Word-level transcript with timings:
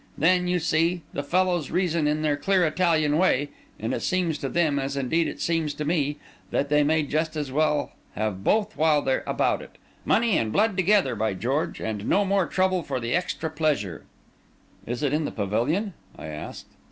Then, 0.17 0.47
you 0.47 0.57
see, 0.57 1.03
the 1.13 1.21
fellows 1.21 1.69
reason 1.69 2.07
in 2.07 2.23
their 2.23 2.35
clear 2.35 2.65
Italian 2.65 3.19
way; 3.19 3.49
and 3.79 3.93
it 3.93 3.99
seems 4.01 4.39
to 4.39 4.49
them, 4.49 4.79
as 4.79 4.97
indeed 4.97 5.27
it 5.27 5.39
seems 5.39 5.75
to 5.75 5.85
me, 5.85 6.17
that 6.49 6.69
they 6.69 6.81
may 6.83 7.03
just 7.03 7.35
as 7.35 7.51
well 7.51 7.91
have 8.13 8.43
both 8.43 8.75
while 8.75 9.03
they're 9.03 9.23
about 9.27 9.61
it—money 9.61 10.39
and 10.39 10.51
blood 10.51 10.75
together, 10.75 11.13
by 11.15 11.35
George, 11.35 11.79
and 11.79 12.07
no 12.09 12.25
more 12.25 12.47
trouble 12.47 12.81
for 12.81 12.99
the 12.99 13.15
extra 13.15 13.51
pleasure." 13.51 14.05
"Is 14.87 15.03
it 15.03 15.13
in 15.13 15.25
the 15.25 15.31
pavilion?" 15.31 15.93
I 16.17 16.29
asked. 16.29 16.65